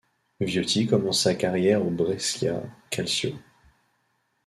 Viotti 0.39 0.87
commence 0.87 1.21
sa 1.21 1.35
carrière 1.35 1.85
au 1.85 1.91
Brescia 1.91 2.63
Calcio. 2.89 3.35